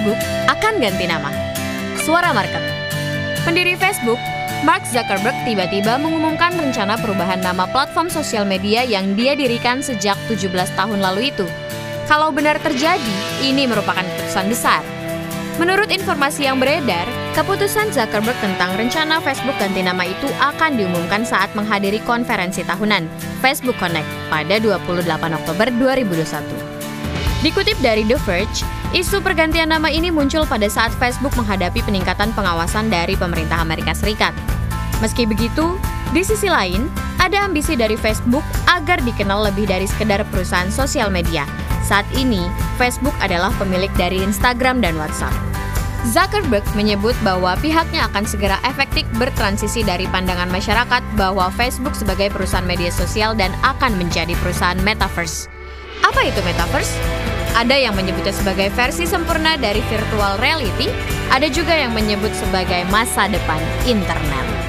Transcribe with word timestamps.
Facebook 0.00 0.16
akan 0.48 0.80
ganti 0.80 1.04
nama. 1.04 1.28
Suara 2.00 2.32
Market 2.32 2.64
Pendiri 3.44 3.76
Facebook, 3.76 4.16
Mark 4.64 4.80
Zuckerberg 4.88 5.36
tiba-tiba 5.44 6.00
mengumumkan 6.00 6.56
rencana 6.56 6.96
perubahan 6.96 7.44
nama 7.44 7.68
platform 7.68 8.08
sosial 8.08 8.48
media 8.48 8.80
yang 8.80 9.12
dia 9.12 9.36
dirikan 9.36 9.84
sejak 9.84 10.16
17 10.32 10.48
tahun 10.72 11.04
lalu 11.04 11.28
itu. 11.28 11.44
Kalau 12.08 12.32
benar 12.32 12.56
terjadi, 12.64 13.16
ini 13.44 13.68
merupakan 13.68 14.00
keputusan 14.00 14.48
besar. 14.48 14.80
Menurut 15.60 15.92
informasi 15.92 16.48
yang 16.48 16.56
beredar, 16.56 17.04
keputusan 17.36 17.92
Zuckerberg 17.92 18.40
tentang 18.40 18.80
rencana 18.80 19.20
Facebook 19.20 19.60
ganti 19.60 19.84
nama 19.84 20.08
itu 20.08 20.32
akan 20.40 20.80
diumumkan 20.80 21.28
saat 21.28 21.52
menghadiri 21.52 22.00
konferensi 22.08 22.64
tahunan 22.64 23.04
Facebook 23.44 23.76
Connect 23.76 24.08
pada 24.32 24.56
28 24.56 25.04
Oktober 25.36 25.68
2021. 25.76 26.79
Dikutip 27.40 27.80
dari 27.80 28.04
The 28.04 28.20
Verge, 28.28 28.68
isu 28.92 29.24
pergantian 29.24 29.72
nama 29.72 29.88
ini 29.88 30.12
muncul 30.12 30.44
pada 30.44 30.68
saat 30.68 30.92
Facebook 31.00 31.32
menghadapi 31.40 31.80
peningkatan 31.80 32.36
pengawasan 32.36 32.92
dari 32.92 33.16
pemerintah 33.16 33.64
Amerika 33.64 33.96
Serikat. 33.96 34.36
Meski 35.00 35.24
begitu, 35.24 35.80
di 36.12 36.20
sisi 36.20 36.52
lain, 36.52 36.92
ada 37.16 37.48
ambisi 37.48 37.80
dari 37.80 37.96
Facebook 37.96 38.44
agar 38.68 39.00
dikenal 39.00 39.48
lebih 39.48 39.64
dari 39.64 39.88
sekedar 39.88 40.20
perusahaan 40.28 40.68
sosial 40.68 41.08
media. 41.08 41.48
Saat 41.80 42.04
ini, 42.12 42.44
Facebook 42.76 43.16
adalah 43.24 43.48
pemilik 43.56 43.90
dari 43.96 44.20
Instagram 44.20 44.84
dan 44.84 45.00
WhatsApp. 45.00 45.32
Zuckerberg 46.12 46.64
menyebut 46.76 47.16
bahwa 47.24 47.56
pihaknya 47.56 48.04
akan 48.12 48.28
segera 48.28 48.60
efektif 48.68 49.08
bertransisi 49.16 49.80
dari 49.80 50.04
pandangan 50.12 50.52
masyarakat 50.52 51.00
bahwa 51.16 51.48
Facebook 51.56 51.96
sebagai 51.96 52.28
perusahaan 52.28 52.68
media 52.68 52.92
sosial 52.92 53.32
dan 53.32 53.56
akan 53.64 53.96
menjadi 53.96 54.36
perusahaan 54.44 54.80
metaverse. 54.84 55.48
Apa 56.04 56.20
itu 56.28 56.40
metaverse? 56.44 56.92
Ada 57.50 57.74
yang 57.74 57.98
menyebutnya 57.98 58.30
sebagai 58.30 58.70
versi 58.78 59.10
sempurna 59.10 59.58
dari 59.58 59.82
virtual 59.90 60.38
reality, 60.38 60.86
ada 61.34 61.50
juga 61.50 61.74
yang 61.74 61.90
menyebut 61.90 62.30
sebagai 62.38 62.86
masa 62.94 63.26
depan 63.26 63.58
internet. 63.82 64.59